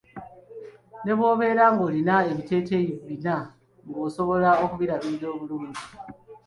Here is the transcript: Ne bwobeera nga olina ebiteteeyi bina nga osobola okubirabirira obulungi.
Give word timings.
Ne 1.03 1.11
bwobeera 1.17 1.63
nga 1.71 1.81
olina 1.89 2.15
ebiteteeyi 2.31 2.93
bina 3.07 3.35
nga 3.87 3.99
osobola 4.07 4.49
okubirabirira 4.63 5.27
obulungi. 5.35 5.85